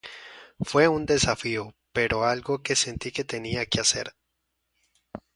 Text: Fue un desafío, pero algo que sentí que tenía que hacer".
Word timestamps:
Fue 0.61 0.87
un 0.87 1.05
desafío, 1.05 1.75
pero 1.93 2.23
algo 2.25 2.63
que 2.63 2.75
sentí 2.75 3.11
que 3.11 3.23
tenía 3.23 3.67
que 3.67 3.81
hacer". 3.81 4.15